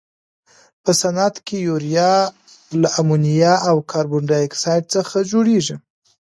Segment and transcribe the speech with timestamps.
[0.83, 2.13] په صنعت کې یوریا
[2.81, 5.75] له امونیا او کاربن ډای اکسایډ څخه جوړیږي.